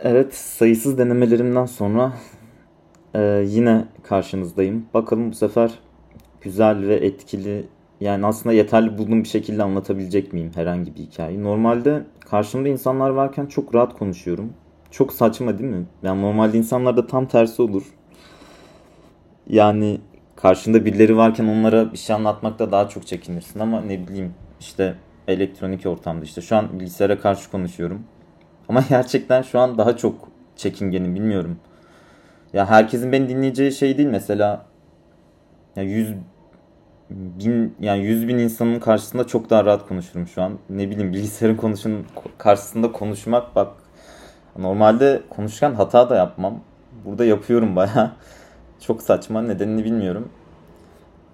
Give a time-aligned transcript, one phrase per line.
[0.00, 2.12] Evet, sayısız denemelerimden sonra
[3.14, 4.86] e, yine karşınızdayım.
[4.94, 5.70] Bakalım bu sefer
[6.40, 7.64] güzel ve etkili,
[8.00, 11.42] yani aslında yeterli bulduğum bir şekilde anlatabilecek miyim herhangi bir hikayeyi.
[11.42, 14.52] Normalde karşımda insanlar varken çok rahat konuşuyorum.
[14.90, 15.86] Çok saçma değil mi?
[16.02, 17.82] Yani normalde insanlarda tam tersi olur.
[19.46, 20.00] Yani
[20.36, 24.94] karşında birileri varken onlara bir şey anlatmakta daha çok çekinirsin ama ne bileyim işte
[25.28, 28.02] elektronik ortamda işte şu an bilgisayara karşı konuşuyorum.
[28.68, 31.58] Ama gerçekten şu an daha çok çekingenim bilmiyorum.
[32.52, 34.66] Ya herkesin beni dinleyeceği şey değil mesela.
[35.76, 36.14] Ya yüz
[37.10, 40.58] bin yani yüz bin insanın karşısında çok daha rahat konuşurum şu an.
[40.70, 42.06] Ne bileyim bilgisayarın konuşun
[42.38, 43.72] karşısında konuşmak bak
[44.58, 46.60] normalde konuşurken hata da yapmam.
[47.04, 48.12] Burada yapıyorum baya.
[48.80, 50.28] Çok saçma nedenini bilmiyorum.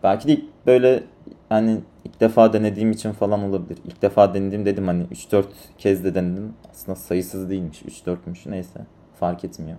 [0.02, 1.02] Belki de böyle
[1.48, 3.78] hani ilk defa denediğim için falan olabilir.
[3.84, 5.44] İlk defa denediğim dedim hani 3-4
[5.78, 6.54] kez de denedim.
[6.70, 7.82] Aslında sayısız değilmiş.
[7.82, 8.80] 3-4'müş neyse.
[9.20, 9.78] Fark etmiyor.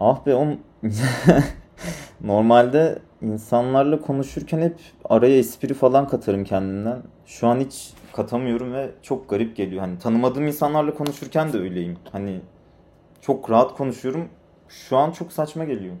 [0.00, 0.58] Ah be on
[2.20, 7.02] Normalde insanlarla konuşurken hep araya espri falan katarım kendimden.
[7.26, 9.80] Şu an hiç katamıyorum ve çok garip geliyor.
[9.80, 11.96] Hani tanımadığım insanlarla konuşurken de öyleyim.
[12.12, 12.40] Hani
[13.20, 14.28] çok rahat konuşuyorum.
[14.68, 15.94] Şu an çok saçma geliyor.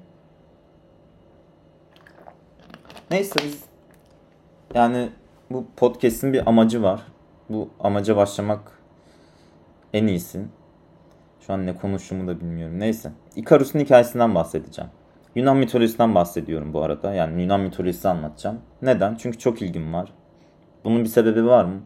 [3.10, 3.64] Neyse biz
[4.74, 5.08] yani
[5.50, 7.02] bu podcast'in bir amacı var.
[7.48, 8.60] Bu amaca başlamak
[9.92, 10.44] en iyisi.
[11.40, 12.80] Şu an ne konuştuğumu da bilmiyorum.
[12.80, 13.12] Neyse.
[13.36, 14.90] Ikarus'un hikayesinden bahsedeceğim.
[15.34, 17.14] Yunan mitolojisinden bahsediyorum bu arada.
[17.14, 18.60] Yani Yunan mitolojisi anlatacağım.
[18.82, 19.14] Neden?
[19.14, 20.12] Çünkü çok ilgim var.
[20.84, 21.80] Bunun bir sebebi var mı?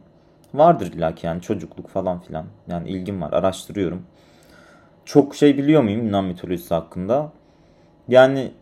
[0.55, 2.47] Vardır illaki yani çocukluk falan filan.
[2.69, 3.33] Yani ilgim var.
[3.33, 4.03] Araştırıyorum.
[5.05, 7.33] Çok şey biliyor muyum Yunan mitolojisi hakkında?
[8.09, 8.53] Yani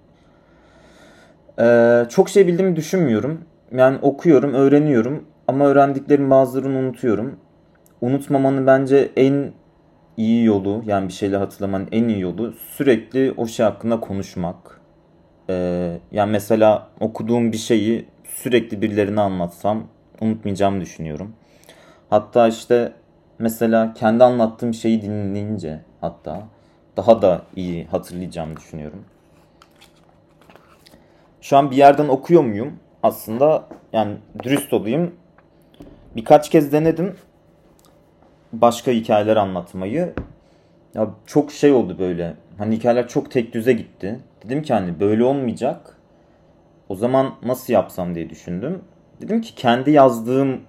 [1.60, 3.40] ee, çok şey bildiğimi düşünmüyorum.
[3.72, 7.36] Yani okuyorum, öğreniyorum ama öğrendiklerim bazılarını unutuyorum.
[8.00, 9.52] Unutmamanın bence en
[10.16, 14.80] iyi yolu yani bir şeyler hatırlamanın en iyi yolu sürekli o şey hakkında konuşmak.
[15.50, 19.82] Ee, yani mesela okuduğum bir şeyi sürekli birilerine anlatsam
[20.20, 21.32] unutmayacağımı düşünüyorum.
[22.10, 22.92] Hatta işte
[23.38, 26.42] mesela kendi anlattığım şeyi dinleyince hatta
[26.96, 29.04] daha da iyi hatırlayacağımı düşünüyorum.
[31.40, 32.72] Şu an bir yerden okuyor muyum?
[33.02, 35.14] Aslında yani dürüst olayım.
[36.16, 37.16] Birkaç kez denedim
[38.52, 40.14] başka hikayeler anlatmayı.
[40.94, 42.34] Ya çok şey oldu böyle.
[42.58, 44.20] Hani hikayeler çok tek düze gitti.
[44.44, 45.96] Dedim ki hani böyle olmayacak.
[46.88, 48.82] O zaman nasıl yapsam diye düşündüm.
[49.22, 50.60] Dedim ki kendi yazdığım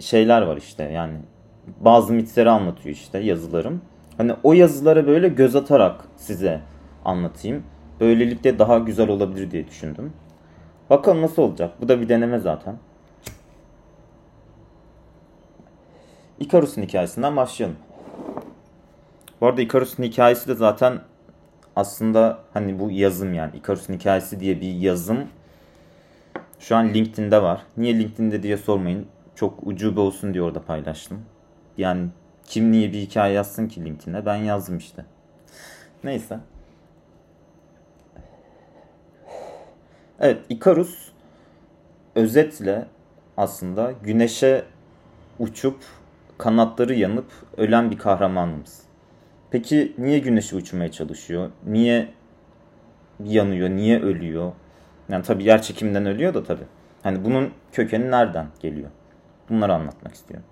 [0.00, 1.14] şeyler var işte yani
[1.80, 3.82] bazı mitleri anlatıyor işte yazılarım.
[4.16, 6.60] Hani o yazılara böyle göz atarak size
[7.04, 7.62] anlatayım.
[8.00, 10.12] Böylelikle daha güzel olabilir diye düşündüm.
[10.90, 11.74] Bakalım nasıl olacak.
[11.80, 12.76] Bu da bir deneme zaten.
[16.40, 17.76] Ikarus'un hikayesinden başlayalım.
[19.40, 21.00] Bu arada Ikarus'un hikayesi de zaten
[21.76, 25.18] aslında hani bu yazım yani Ikarus'un hikayesi diye bir yazım
[26.58, 27.62] şu an LinkedIn'de var.
[27.76, 29.06] Niye LinkedIn'de diye sormayın.
[29.34, 31.24] Çok ucube olsun diye orada paylaştım.
[31.76, 32.08] Yani
[32.46, 34.26] kim niye bir hikaye yazsın ki LinkedIn'e?
[34.26, 35.04] Ben yazdım işte.
[36.04, 36.38] Neyse.
[40.20, 41.08] Evet Ikarus
[42.14, 42.86] özetle
[43.36, 44.64] aslında güneşe
[45.38, 45.76] uçup
[46.38, 47.26] kanatları yanıp
[47.56, 48.82] ölen bir kahramanımız.
[49.50, 51.50] Peki niye güneşe uçmaya çalışıyor?
[51.66, 52.08] Niye
[53.24, 53.70] yanıyor?
[53.70, 54.52] Niye ölüyor?
[55.08, 56.64] Yani tabii yer çekiminden ölüyor da tabii.
[57.02, 58.90] Hani bunun kökeni nereden geliyor?
[59.48, 60.46] Bunları anlatmak istiyorum.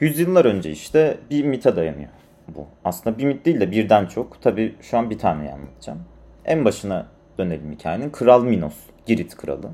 [0.00, 2.10] Yüzyıllar önce işte bir mite dayanıyor
[2.48, 2.66] bu.
[2.84, 4.42] Aslında bir mit değil de birden çok.
[4.42, 6.02] Tabii şu an bir tane anlatacağım.
[6.44, 7.06] En başına
[7.40, 8.10] dönelim hikayenin.
[8.10, 8.74] Kral Minos,
[9.06, 9.70] Girit kralı.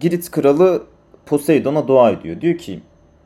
[0.00, 0.82] Girit kralı
[1.26, 2.40] Poseidon'a dua ediyor.
[2.40, 2.80] Diyor ki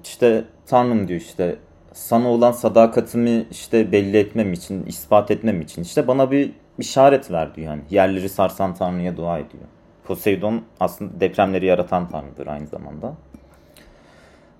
[0.04, 1.56] işte Tanrım diyor işte
[1.92, 7.54] sana olan sadakatimi işte belli etmem için, ispat etmem için işte bana bir işaret ver
[7.54, 7.82] diyor yani.
[7.90, 9.64] Yerleri sarsan Tanrı'ya dua ediyor.
[10.04, 13.14] Poseidon aslında depremleri yaratan Tanrı'dır aynı zamanda.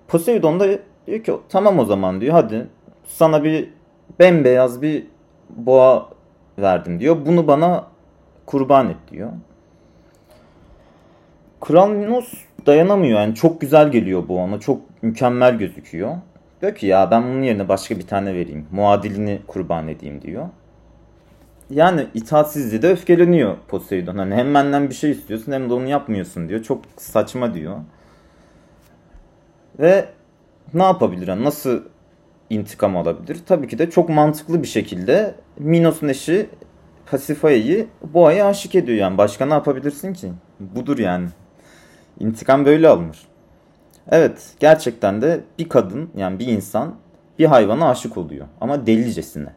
[0.07, 0.67] Poseidon da
[1.07, 2.67] diyor ki tamam o zaman diyor hadi
[3.07, 3.69] sana bir
[4.19, 5.07] bembeyaz bir
[5.49, 6.09] boğa
[6.59, 7.17] verdim diyor.
[7.25, 7.87] Bunu bana
[8.45, 9.29] kurban et diyor.
[11.61, 12.33] Kral Minos
[12.65, 16.15] dayanamıyor yani çok güzel geliyor bu ona çok mükemmel gözüküyor.
[16.61, 20.45] Diyor ki ya ben bunun yerine başka bir tane vereyim muadilini kurban edeyim diyor.
[21.69, 24.17] Yani itaatsizliği de öfkeleniyor Poseidon.
[24.17, 26.63] Hani hem benden bir şey istiyorsun hem de onu yapmıyorsun diyor.
[26.63, 27.77] Çok saçma diyor.
[29.79, 30.05] Ve
[30.73, 31.27] ne yapabilir?
[31.27, 31.83] Yani nasıl
[32.49, 33.37] intikam alabilir?
[33.45, 36.49] Tabii ki de çok mantıklı bir şekilde Minos'un eşi
[37.11, 39.17] Pasifai'yi Boğa'ya aşık ediyor yani.
[39.17, 40.31] Başka ne yapabilirsin ki?
[40.59, 41.27] Budur yani.
[42.19, 43.17] İntikam böyle alınır.
[44.09, 46.95] Evet gerçekten de bir kadın yani bir insan
[47.39, 49.49] bir hayvana aşık oluyor ama delicesine.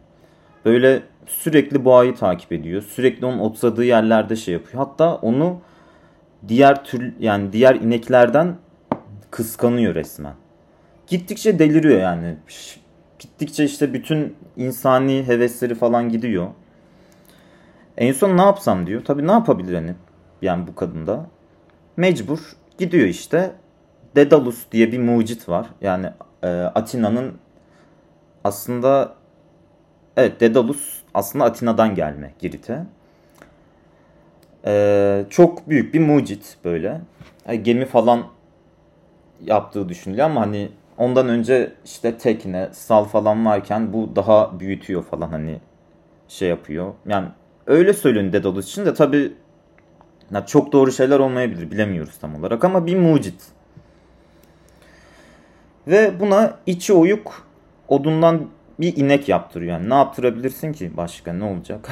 [0.64, 2.82] Böyle sürekli boğayı takip ediyor.
[2.82, 4.86] Sürekli onun otladığı yerlerde şey yapıyor.
[4.86, 5.60] Hatta onu
[6.48, 8.56] diğer tür yani diğer ineklerden
[9.30, 10.34] kıskanıyor resmen.
[11.10, 12.36] Gittikçe deliriyor yani.
[13.18, 16.48] Gittikçe işte bütün insani hevesleri falan gidiyor.
[17.96, 19.04] En son ne yapsam diyor.
[19.04, 19.94] Tabii ne yapabilir hani
[20.42, 21.26] yani bu kadında.
[21.96, 22.38] Mecbur
[22.78, 23.52] gidiyor işte.
[24.16, 25.66] Dedalus diye bir mucit var.
[25.80, 26.06] Yani
[26.42, 27.38] e, Atina'nın
[28.44, 29.14] aslında
[30.16, 32.86] evet Dedalus aslında Atina'dan gelme Girit'e.
[34.66, 37.00] E, çok büyük bir mucit böyle.
[37.48, 38.26] Yani gemi falan
[39.44, 45.28] yaptığı düşünülüyor ama hani ondan önce işte tekne, sal falan varken bu daha büyütüyor falan
[45.28, 45.60] hani
[46.28, 46.94] şey yapıyor.
[47.06, 47.28] Yani
[47.66, 49.32] öyle söyleniyor Dedalus için de tabi
[50.34, 53.42] yani çok doğru şeyler olmayabilir bilemiyoruz tam olarak ama bir mucit.
[55.86, 57.46] Ve buna içi oyuk
[57.88, 58.46] odundan
[58.80, 59.72] bir inek yaptırıyor.
[59.72, 61.90] Yani ne yaptırabilirsin ki başka ne olacak?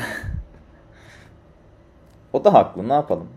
[2.33, 3.29] o da haklı ne yapalım.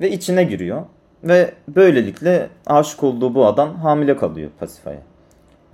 [0.00, 0.82] Ve içine giriyor.
[1.24, 5.02] Ve böylelikle aşık olduğu bu adam hamile kalıyor Pasifa'ya.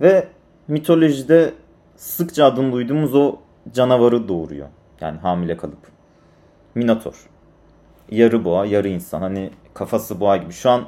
[0.01, 0.27] Ve
[0.67, 1.53] mitolojide
[1.95, 3.35] sıkça adını duyduğumuz o
[3.73, 4.67] canavarı doğuruyor.
[5.01, 5.77] Yani hamile kalıp.
[6.75, 7.27] Minotor.
[8.11, 9.21] Yarı boğa, yarı insan.
[9.21, 10.53] Hani kafası boğa gibi.
[10.53, 10.83] Şu an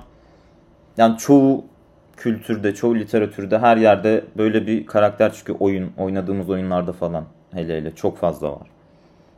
[0.98, 1.66] yani çoğu
[2.18, 5.60] kültürde, çoğu literatürde her yerde böyle bir karakter çıkıyor.
[5.60, 8.68] Oyun, oynadığımız oyunlarda falan hele hele çok fazla var.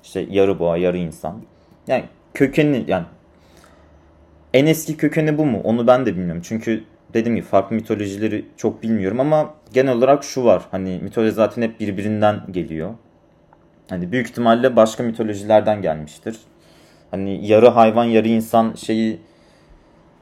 [0.04, 1.42] İşte yarı boğa, yarı insan.
[1.88, 3.06] Yani kökeni yani
[4.54, 5.62] en eski kökeni bu mu?
[5.64, 6.42] Onu ben de bilmiyorum.
[6.46, 10.64] Çünkü dediğim gibi farklı mitolojileri çok bilmiyorum ama genel olarak şu var.
[10.72, 12.94] Hani mitoloji zaten hep birbirinden geliyor.
[13.90, 16.38] Hani büyük ihtimalle başka mitolojilerden gelmiştir.
[17.12, 19.20] Hani yarı hayvan yarı insan şeyi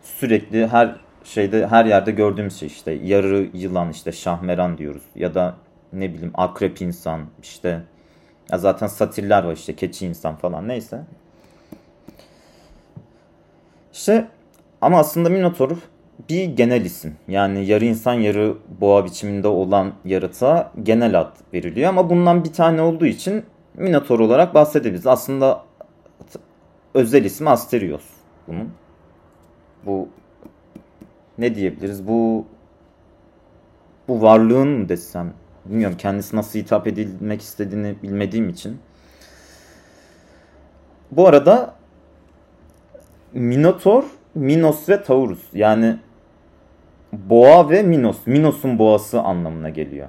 [0.04, 5.56] sürekli her şeyde her yerde gördüğümüz şey işte yarı yılan işte şahmeran diyoruz ya da
[5.94, 7.84] ne bileyim akrep insan işte
[8.52, 11.02] ya zaten satiller var işte keçi insan falan neyse.
[13.98, 14.28] İşte
[14.82, 15.78] ama aslında Minotaur
[16.30, 17.16] bir genel isim.
[17.28, 21.90] Yani yarı insan yarı boğa biçiminde olan yaratığa genel ad veriliyor.
[21.90, 25.08] Ama bundan bir tane olduğu için Minotaur olarak bahsedebiliriz.
[25.08, 25.64] Aslında
[26.94, 28.06] özel ismi Asterios
[28.48, 28.72] bunun.
[29.86, 30.10] Bu
[31.38, 32.08] ne diyebiliriz?
[32.08, 32.46] Bu
[34.08, 35.34] bu varlığın mı desem
[35.66, 38.80] bilmiyorum kendisi nasıl hitap edilmek istediğini bilmediğim için.
[41.12, 41.77] Bu arada
[43.34, 44.04] Minotor,
[44.36, 45.98] Minos ve Taurus yani
[47.14, 48.18] boğa ve Minos.
[48.28, 50.08] Minos'un boğası anlamına geliyor.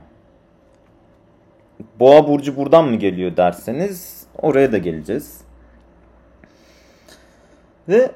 [2.00, 5.40] Boğa burcu buradan mı geliyor derseniz oraya da geleceğiz.
[7.88, 8.10] Ve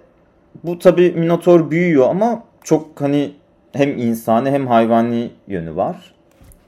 [0.64, 3.32] bu tabi Minotor büyüyor ama çok hani
[3.72, 6.14] hem insani hem hayvani yönü var.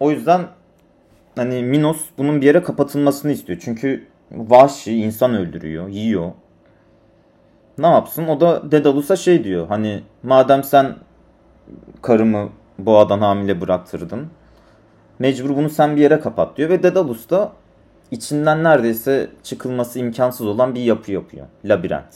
[0.00, 0.40] O yüzden
[1.36, 3.58] hani Minos bunun bir yere kapatılmasını istiyor.
[3.64, 6.32] Çünkü vahşi insan öldürüyor, yiyor.
[7.78, 8.26] Ne yapsın?
[8.28, 9.66] O da Dedalus'a şey diyor.
[9.68, 10.96] Hani madem sen
[12.02, 12.48] karımı
[12.78, 14.30] boğadan hamile bıraktırdın.
[15.18, 16.70] Mecbur bunu sen bir yere kapat diyor.
[16.70, 17.52] Ve Dedalus da
[18.10, 21.46] içinden neredeyse çıkılması imkansız olan bir yapı yapıyor.
[21.64, 22.14] Labirent.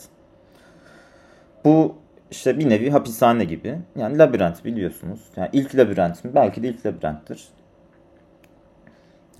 [1.65, 1.95] Bu
[2.31, 3.79] işte bir nevi hapishane gibi.
[3.95, 5.19] Yani labirent biliyorsunuz.
[5.35, 6.31] Yani ilk labirent mi?
[6.35, 7.47] Belki de ilk labirenttir.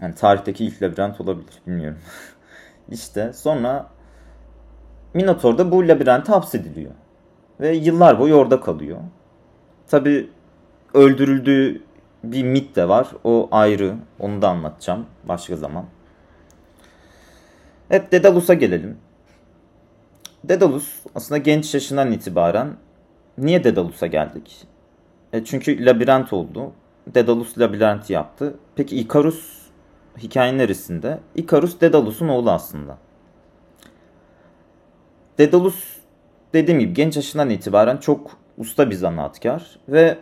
[0.01, 1.53] Yani tarihteki ilk labirent olabilir.
[1.67, 1.99] Bilmiyorum.
[2.91, 3.89] İşte sonra
[5.13, 6.91] Minotaur da bu labirente hapsediliyor.
[7.59, 8.97] Ve yıllar boyu orada kalıyor.
[9.87, 10.29] Tabi
[10.93, 11.81] öldürüldüğü
[12.23, 13.07] bir mit de var.
[13.23, 13.95] O ayrı.
[14.19, 15.85] Onu da anlatacağım başka zaman.
[17.89, 18.97] Evet Dedalus'a gelelim.
[20.43, 22.67] Dedalus aslında genç yaşından itibaren
[23.37, 24.67] niye Dedalus'a geldik?
[25.33, 26.71] E çünkü labirent oldu.
[27.07, 28.55] Dedalus labirenti yaptı.
[28.75, 29.59] Peki Ikarus
[30.17, 31.19] hikayenin neresinde?
[31.35, 32.97] Ikarus Dedalus'un oğlu aslında.
[35.39, 35.97] Dedalus
[36.53, 40.17] dediğim gibi genç yaşından itibaren çok usta bir zanaatkar ve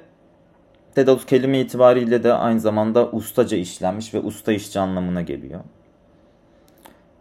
[0.95, 5.59] Dedalus kelime itibariyle de aynı zamanda ustaca işlenmiş ve usta işçi anlamına geliyor.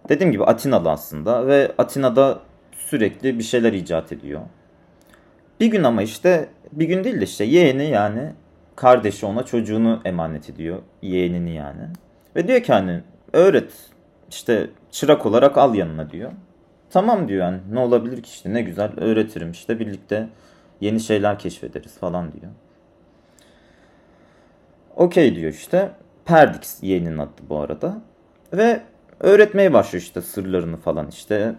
[0.09, 2.41] Dediğim gibi Atinalı aslında ve Atina'da
[2.73, 4.41] sürekli bir şeyler icat ediyor.
[5.61, 8.33] Bir gün ama işte bir gün değil de işte yeğeni yani
[8.77, 10.79] kardeşi ona çocuğunu emanet ediyor.
[11.03, 11.83] Yeğenini yani.
[12.37, 13.01] Ve diyor ki hani
[13.33, 13.73] öğret
[14.31, 16.33] işte çırak olarak al yanına diyor.
[16.97, 20.29] Tamam diyor yani ne olabilir ki işte ne güzel öğretirim işte birlikte
[20.81, 22.53] yeni şeyler keşfederiz falan diyor.
[24.97, 25.91] Okey diyor işte.
[26.25, 28.03] Perdix yeğeninin adı bu arada.
[28.53, 28.83] Ve
[29.21, 31.55] öğretmeye başlıyor işte sırlarını falan işte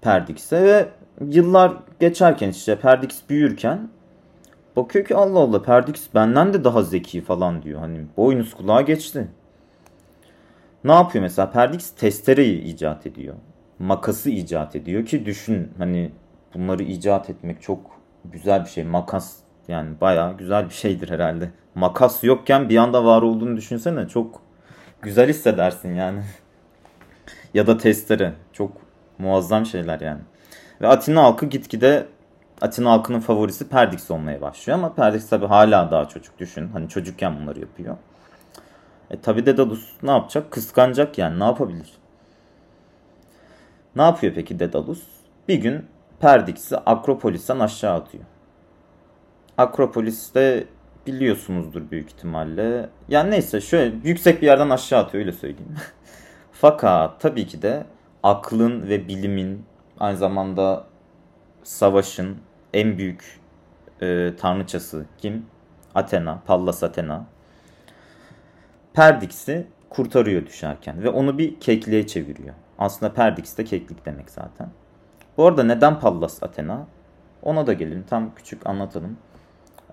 [0.00, 0.88] Perdix'e ve
[1.20, 3.88] yıllar geçerken işte Perdix büyürken
[4.76, 7.80] Bakıyor ki Allah Allah Perdix benden de daha zeki falan diyor.
[7.80, 9.28] Hani boynuz kulağa geçti.
[10.84, 11.50] Ne yapıyor mesela?
[11.50, 13.34] Perdix testereyi icat ediyor.
[13.82, 16.12] Makası icat ediyor ki düşün hani
[16.54, 17.80] bunları icat etmek çok
[18.24, 18.84] güzel bir şey.
[18.84, 19.36] Makas
[19.68, 21.50] yani bayağı güzel bir şeydir herhalde.
[21.74, 24.08] Makas yokken bir anda var olduğunu düşünsene.
[24.08, 24.42] Çok
[25.00, 26.22] güzel hissedersin yani.
[27.54, 28.34] ya da testere.
[28.52, 28.72] Çok
[29.18, 30.20] muazzam şeyler yani.
[30.80, 32.06] Ve Atina halkı gitgide
[32.60, 36.68] Atina halkının favorisi Perdix olmaya başlıyor ama Perdix tabi hala daha çocuk düşün.
[36.72, 37.96] Hani çocukken bunları yapıyor.
[39.10, 40.50] E tabi Dedalus ne yapacak?
[40.50, 42.01] Kıskanacak yani ne yapabilir?
[43.96, 45.02] Ne yapıyor peki Dedalus?
[45.48, 45.86] Bir gün
[46.20, 48.24] Perdix'i Akropolis'ten aşağı atıyor.
[49.58, 50.66] Akropolis'te
[51.06, 52.88] biliyorsunuzdur büyük ihtimalle.
[53.08, 55.76] Yani neyse şöyle yüksek bir yerden aşağı atıyor öyle söyleyeyim.
[56.52, 57.84] Fakat tabii ki de
[58.22, 59.64] aklın ve bilimin
[60.00, 60.84] aynı zamanda
[61.62, 62.36] savaşın
[62.74, 63.40] en büyük
[64.02, 65.46] e, tanrıçası kim?
[65.94, 67.26] Athena, Pallas Athena.
[68.92, 72.54] Perdix'i kurtarıyor düşerken ve onu bir kekliğe çeviriyor.
[72.82, 74.68] Aslında Perdix de keklik demek zaten.
[75.36, 76.86] Bu arada neden Pallas Athena?
[77.42, 78.04] Ona da gelelim.
[78.10, 79.16] Tam küçük anlatalım.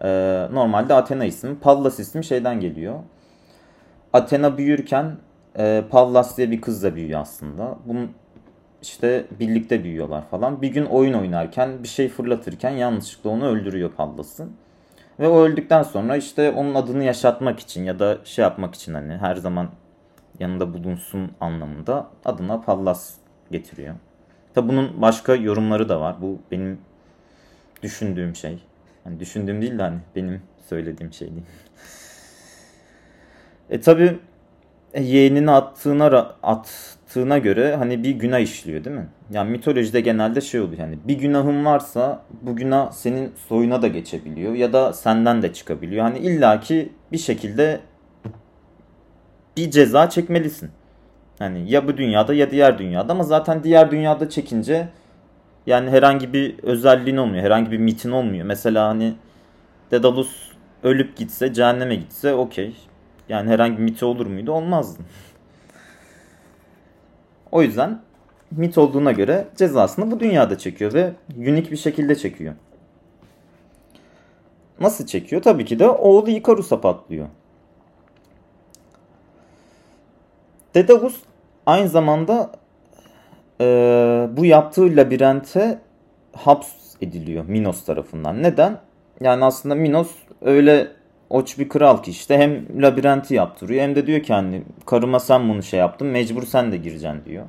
[0.02, 1.60] Ee, normalde Athena ismi.
[1.60, 3.00] Pallas ismi şeyden geliyor.
[4.14, 5.18] Athena büyürken
[5.58, 7.78] e, Pallas diye bir kızla büyüyor aslında.
[7.86, 8.12] Bunun
[8.82, 10.62] işte birlikte büyüyorlar falan.
[10.62, 14.48] Bir gün oyun oynarken bir şey fırlatırken yanlışlıkla onu öldürüyor Pallas'ı.
[15.20, 19.18] Ve o öldükten sonra işte onun adını yaşatmak için ya da şey yapmak için hani
[19.18, 19.70] her zaman
[20.40, 23.14] yanında bulunsun anlamında adına Pallas
[23.52, 23.96] getiriyor.
[24.54, 26.16] Tabi bunun başka yorumları da var.
[26.22, 26.80] Bu benim
[27.84, 28.64] düşündüğüm şey.
[29.04, 31.46] Hani düşündüğüm değil de hani benim söylediğim şey değil.
[33.70, 34.20] e tabi
[35.00, 39.08] yeğenini attığına attığına göre hani bir günah işliyor değil mi?
[39.32, 44.54] Yani mitolojide genelde şey oluyor yani bir günahın varsa bu günah senin soyuna da geçebiliyor
[44.54, 46.04] ya da senden de çıkabiliyor.
[46.04, 47.80] Hani illaki bir şekilde
[49.58, 50.70] bir ceza çekmelisin.
[51.40, 54.90] Hani ya bu dünyada ya diğer dünyada ama zaten diğer dünyada çekince
[55.68, 57.44] yani herhangi bir özelliğin olmuyor.
[57.44, 58.46] Herhangi bir mitin olmuyor.
[58.46, 59.14] Mesela hani
[59.92, 60.52] Dedalus
[60.84, 62.76] ölüp gitse, cehenneme gitse okey.
[63.30, 64.52] Yani herhangi bir miti olur muydu?
[64.52, 65.04] Olmazdı.
[67.52, 68.02] o yüzden
[68.52, 72.54] mit olduğuna göre cezasını bu dünyada çekiyor ve unik bir şekilde çekiyor.
[74.80, 75.42] Nasıl çekiyor?
[75.42, 77.28] Tabii ki de oğlu Ikarus'a patlıyor.
[80.76, 81.22] Dedalus
[81.66, 82.52] aynı zamanda
[83.62, 83.66] e,
[84.38, 85.80] bu yaptığı labirente
[86.34, 86.68] haps
[87.02, 88.44] ediliyor Minos tarafından.
[88.44, 88.78] Neden?
[89.22, 90.12] Yani aslında Minos
[90.42, 90.88] öyle
[91.30, 95.50] oç bir kral ki işte hem labirenti yaptırıyor hem de diyor ki hani karıma sen
[95.50, 97.46] bunu şey yaptın mecbur sen de gireceksin diyor.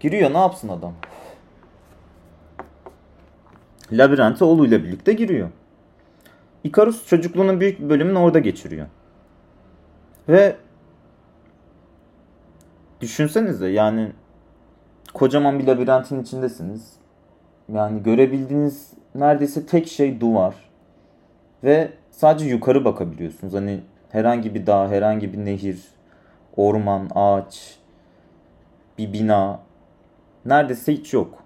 [0.00, 0.94] Giriyor ne yapsın adam?
[3.92, 5.48] Labirente oğluyla birlikte giriyor.
[6.66, 8.86] Ikarus çocukluğunun büyük bir bölümünü orada geçiriyor.
[10.28, 10.56] Ve
[13.00, 14.12] düşünsenize yani
[15.14, 16.92] kocaman bir labirentin içindesiniz.
[17.72, 20.54] Yani görebildiğiniz neredeyse tek şey duvar.
[21.64, 23.54] Ve sadece yukarı bakabiliyorsunuz.
[23.54, 23.80] Hani
[24.10, 25.84] herhangi bir dağ, herhangi bir nehir,
[26.56, 27.78] orman, ağaç,
[28.98, 29.60] bir bina
[30.44, 31.42] neredeyse hiç yok.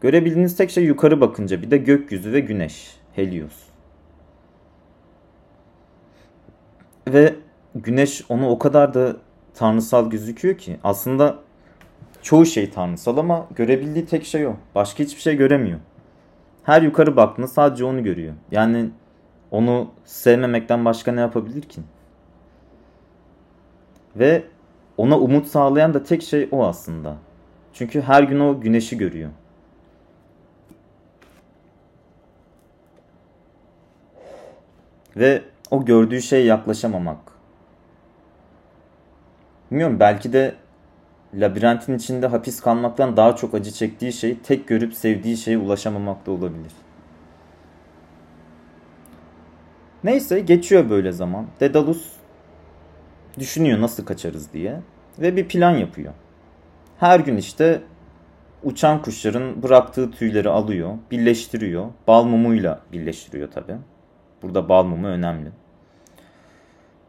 [0.00, 3.52] Görebildiğiniz tek şey yukarı bakınca bir de gökyüzü ve güneş, Helios.
[7.08, 7.34] Ve
[7.74, 9.16] güneş onu o kadar da
[9.54, 11.38] tanrısal gözüküyor ki aslında
[12.22, 14.56] çoğu şey tanrısal ama görebildiği tek şey o.
[14.74, 15.78] Başka hiçbir şey göremiyor.
[16.62, 18.34] Her yukarı baktığında sadece onu görüyor.
[18.50, 18.90] Yani
[19.50, 21.80] onu sevmemekten başka ne yapabilir ki?
[24.16, 24.44] Ve
[24.96, 27.16] ona umut sağlayan da tek şey o aslında.
[27.72, 29.30] Çünkü her gün o güneşi görüyor.
[35.18, 37.18] Ve o gördüğü şeye yaklaşamamak.
[39.70, 40.54] Bilmiyorum belki de
[41.34, 46.30] labirentin içinde hapis kalmaktan daha çok acı çektiği şey tek görüp sevdiği şeye ulaşamamak da
[46.30, 46.72] olabilir.
[50.04, 51.46] Neyse geçiyor böyle zaman.
[51.60, 52.12] Dedalus
[53.38, 54.80] düşünüyor nasıl kaçarız diye
[55.18, 56.12] ve bir plan yapıyor.
[56.98, 57.82] Her gün işte
[58.62, 61.86] uçan kuşların bıraktığı tüyleri alıyor, birleştiriyor.
[62.06, 63.72] Bal mumuyla birleştiriyor tabi.
[64.42, 65.50] Burada bal mumu önemli.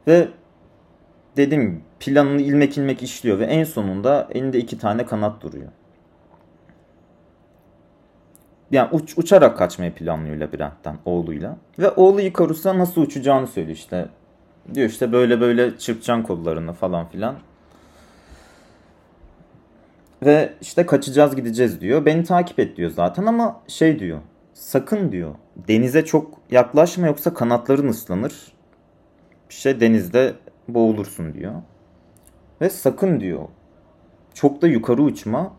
[0.07, 0.27] Ve
[1.37, 5.67] dedim planını ilmek ilmek işliyor ve en sonunda elinde iki tane kanat duruyor.
[8.71, 11.57] Yani uç, uçarak kaçmayı planlıyor labirentten oğluyla.
[11.79, 14.09] Ve oğlu Ikarus'a nasıl uçacağını söylüyor işte.
[14.73, 17.35] Diyor işte böyle böyle çırpacaksın kollarını falan filan.
[20.25, 22.05] Ve işte kaçacağız gideceğiz diyor.
[22.05, 24.19] Beni takip et diyor zaten ama şey diyor.
[24.59, 25.35] Sakın diyor.
[25.67, 28.53] Denize çok yaklaşma yoksa kanatların ıslanır.
[29.49, 30.33] İşte denizde
[30.67, 31.53] boğulursun diyor.
[32.61, 33.47] Ve sakın diyor.
[34.33, 35.53] Çok da yukarı uçma.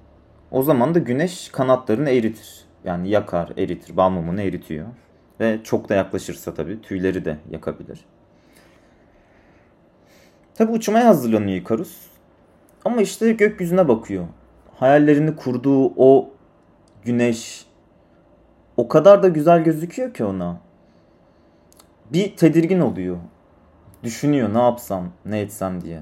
[0.50, 2.64] O zaman da güneş kanatlarını eritir.
[2.84, 4.86] Yani yakar, eritir, bal eritiyor.
[5.40, 8.04] Ve çok da yaklaşırsa tabii tüyleri de yakabilir.
[10.54, 12.06] Tabii uçmaya hazırlanıyor Ikarus.
[12.84, 14.26] Ama işte gökyüzüne bakıyor.
[14.76, 16.30] Hayallerini kurduğu o
[17.04, 17.69] güneş
[18.80, 20.60] o kadar da güzel gözüküyor ki ona.
[22.12, 23.16] Bir tedirgin oluyor.
[24.02, 26.00] Düşünüyor ne yapsam, ne etsem diye.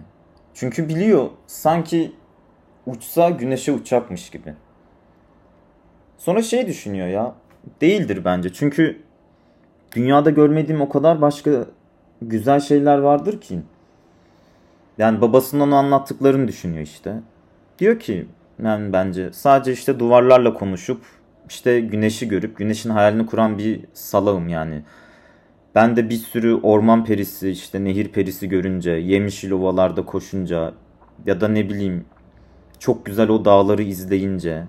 [0.54, 2.12] Çünkü biliyor sanki
[2.86, 4.54] uçsa güneşe uçacakmış gibi.
[6.18, 7.34] Sonra şey düşünüyor ya.
[7.80, 8.52] Değildir bence.
[8.52, 9.02] Çünkü
[9.92, 11.66] dünyada görmediğim o kadar başka
[12.22, 13.60] güzel şeyler vardır ki.
[14.98, 17.20] Yani babasının onu anlattıklarını düşünüyor işte.
[17.78, 18.26] Diyor ki
[18.62, 21.17] yani bence sadece işte duvarlarla konuşup
[21.48, 24.82] işte güneşi görüp güneşin hayalini kuran bir salağım yani.
[25.74, 30.72] Ben de bir sürü orman perisi işte nehir perisi görünce, yemişil ovalarda koşunca
[31.26, 32.04] ya da ne bileyim
[32.78, 34.64] çok güzel o dağları izleyince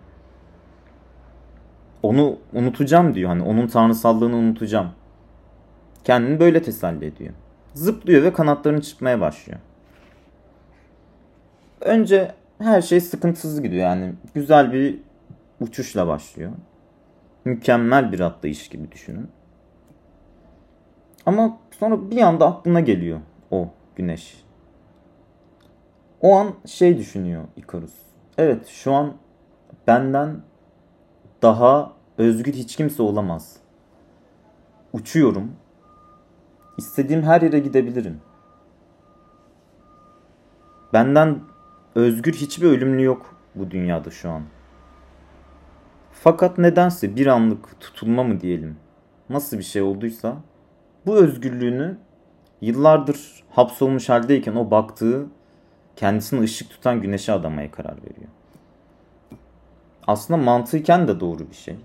[2.03, 3.29] onu unutacağım diyor.
[3.29, 4.91] Hani onun tanrısallığını unutacağım.
[6.03, 7.33] Kendini böyle teselli ediyor.
[7.73, 9.59] Zıplıyor ve kanatlarını çırpmaya başlıyor.
[11.81, 14.13] Önce her şey sıkıntısız gidiyor yani.
[14.33, 14.99] Güzel bir
[15.59, 16.51] uçuşla başlıyor.
[17.49, 19.29] Mükemmel bir atlayış gibi düşünün.
[21.25, 23.19] Ama sonra bir anda aklına geliyor
[23.51, 24.43] o güneş.
[26.21, 27.93] O an şey düşünüyor Ikarus.
[28.37, 29.13] Evet şu an
[29.87, 30.41] benden
[31.41, 33.55] daha özgür hiç kimse olamaz.
[34.93, 35.51] Uçuyorum.
[36.77, 38.21] İstediğim her yere gidebilirim.
[40.93, 41.39] Benden
[41.95, 44.43] özgür hiçbir ölümlü yok bu dünyada şu an.
[46.23, 48.77] Fakat nedense bir anlık tutulma mı diyelim,
[49.29, 50.37] nasıl bir şey olduysa
[51.05, 51.97] bu özgürlüğünü
[52.61, 55.27] yıllardır hapsolmuş haldeyken o baktığı
[55.95, 58.29] kendisine ışık tutan güneşe adamaya karar veriyor.
[60.07, 61.75] Aslında mantıken de doğru bir şey.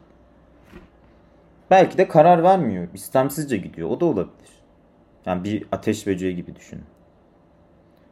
[1.70, 2.88] Belki de karar vermiyor.
[2.94, 3.90] istemsizce gidiyor.
[3.90, 4.50] O da olabilir.
[5.26, 6.85] Yani bir ateş böceği gibi düşünün.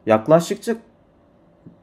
[0.07, 0.77] Yaklaştıkça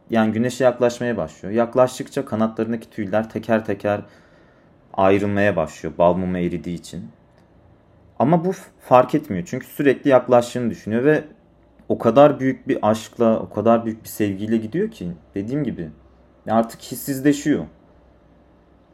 [0.10, 1.56] yani güneşe yaklaşmaya başlıyor.
[1.56, 4.02] Yaklaştıkça kanatlarındaki tüyler teker teker
[4.94, 7.10] ayrılmaya başlıyor bal mumu eridiği için.
[8.20, 9.46] Ama bu fark etmiyor.
[9.46, 11.24] Çünkü sürekli yaklaştığını düşünüyor ve
[11.90, 15.90] o kadar büyük bir aşkla, o kadar büyük bir sevgiyle gidiyor ki dediğim gibi
[16.50, 17.66] artık hissizleşiyor.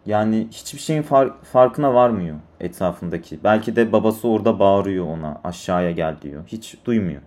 [0.05, 3.43] Yani hiçbir şeyin far- farkına varmıyor etrafındaki.
[3.43, 6.43] Belki de babası orada bağırıyor ona aşağıya gel diyor.
[6.47, 7.21] Hiç duymuyor.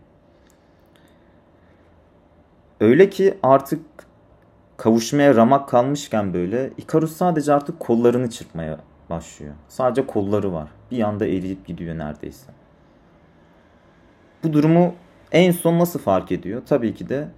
[2.81, 3.81] Öyle ki artık
[4.79, 8.79] kavuşmaya ramak kalmışken böyle Ikarus sadece artık kollarını çırpmaya
[9.11, 9.55] başlıyor.
[9.69, 10.69] Sadece kolları var.
[10.91, 12.53] Bir anda eriyip gidiyor neredeyse.
[14.43, 14.95] Bu durumu
[15.33, 16.62] en son nasıl fark ediyor?
[16.67, 17.29] Tabii ki de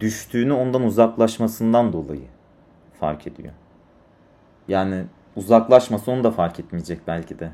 [0.00, 2.26] düştüğünü ondan uzaklaşmasından dolayı
[3.00, 3.52] fark ediyor.
[4.68, 5.04] Yani
[5.36, 7.50] uzaklaşmasa onu da fark etmeyecek belki de.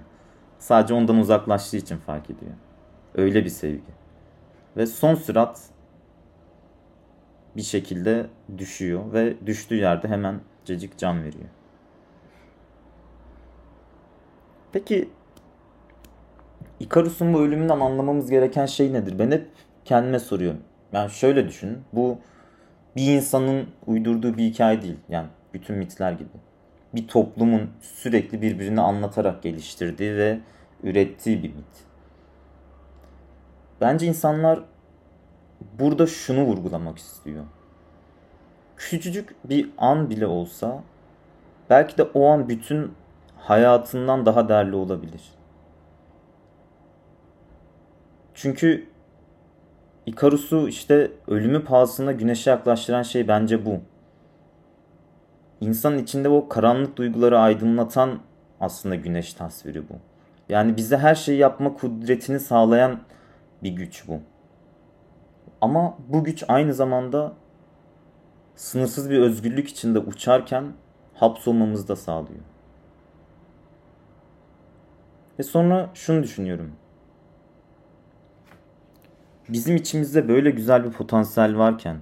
[0.59, 2.53] Sadece ondan uzaklaştığı için fark ediyor.
[3.15, 3.99] Öyle bir sevgi.
[4.77, 5.61] Ve son sürat
[7.59, 8.27] bir şekilde
[8.59, 11.49] düşüyor ve düştüğü yerde hemen cecik can veriyor.
[14.73, 15.09] Peki
[16.81, 19.19] Ikarus'un bu ölümünden anlamamız gereken şey nedir?
[19.19, 19.47] Ben hep
[19.85, 20.61] kendime soruyorum.
[20.93, 21.79] Yani şöyle düşün.
[21.93, 22.19] Bu
[22.97, 24.97] bir insanın uydurduğu bir hikaye değil.
[25.09, 26.29] Yani bütün mitler gibi.
[26.95, 30.39] Bir toplumun sürekli birbirini anlatarak geliştirdiği ve
[30.83, 31.87] ürettiği bir mit.
[33.81, 34.61] Bence insanlar
[35.79, 37.45] burada şunu vurgulamak istiyor.
[38.77, 40.83] Küçücük bir an bile olsa
[41.71, 42.93] belki de o an bütün
[43.37, 45.23] hayatından daha değerli olabilir.
[48.35, 48.89] Çünkü
[50.07, 53.81] Ikarus'u işte ölümü pahasına güneşe yaklaştıran şey bence bu.
[55.61, 58.19] İnsanın içinde o karanlık duyguları aydınlatan
[58.61, 59.93] aslında güneş tasviri bu.
[60.49, 63.01] Yani bize her şeyi yapma kudretini sağlayan
[63.63, 64.21] bir güç bu.
[65.61, 67.33] Ama bu güç aynı zamanda
[68.55, 70.73] sınırsız bir özgürlük içinde uçarken
[71.15, 72.41] hapsolmamızı da sağlıyor.
[75.39, 76.73] Ve sonra şunu düşünüyorum.
[79.49, 81.97] Bizim içimizde böyle güzel bir potansiyel varken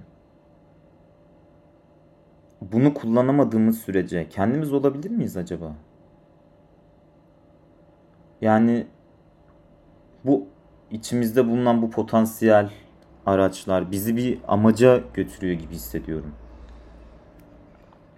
[2.61, 5.75] bunu kullanamadığımız sürece kendimiz olabilir miyiz acaba?
[8.41, 8.87] Yani
[10.25, 10.47] bu
[10.91, 12.69] içimizde bulunan bu potansiyel
[13.27, 16.35] araçlar bizi bir amaca götürüyor gibi hissediyorum.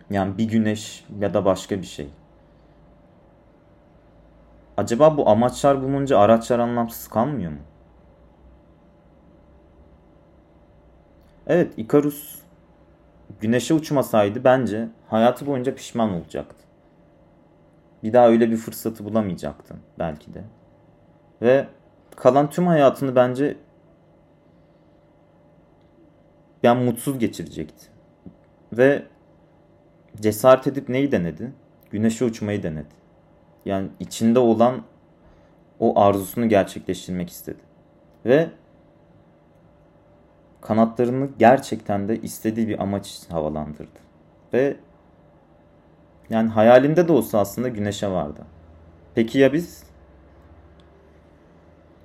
[0.10, 2.10] Yani bir güneş ya da başka bir şey.
[4.78, 7.58] Acaba bu amaçlar bulununca araçlar anlamsız kalmıyor mu?
[11.48, 12.39] Evet, Icarus
[13.41, 16.63] güneşe uçmasaydı bence hayatı boyunca pişman olacaktı.
[18.04, 20.43] Bir daha öyle bir fırsatı bulamayacaktı belki de.
[21.41, 21.67] Ve
[22.15, 23.58] kalan tüm hayatını bence
[26.63, 27.86] yani mutsuz geçirecekti.
[28.74, 29.04] Ve
[30.22, 31.52] cesaret edip neyi denedi?
[31.91, 33.00] Güneşe uçmayı denedi.
[33.65, 34.82] Yani içinde olan
[35.80, 37.60] o arzusunu gerçekleştirmek istedi.
[38.26, 38.50] Ve
[40.62, 44.00] kanatlarını gerçekten de istediği bir amaç için havalandırdı.
[44.54, 44.76] Ve
[46.30, 48.41] yani hayalinde de olsa aslında güneşe vardı.
[49.15, 49.84] Peki ya biz?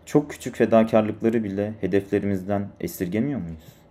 [0.05, 3.84] Çok küçük fedakarlıkları bile hedeflerimizden esirgemiyor muyuz?